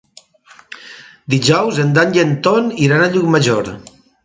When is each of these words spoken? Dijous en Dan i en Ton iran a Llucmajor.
Dijous 1.33 1.83
en 1.85 1.93
Dan 1.99 2.17
i 2.19 2.23
en 2.25 2.33
Ton 2.49 2.73
iran 2.89 3.07
a 3.07 3.13
Llucmajor. 3.15 3.73